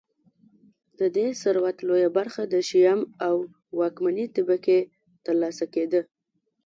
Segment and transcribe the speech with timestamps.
[0.99, 3.35] د دې ثروت لویه برخه د شیام او
[3.79, 4.79] واکمنې طبقې
[5.25, 6.01] ترلاسه کېده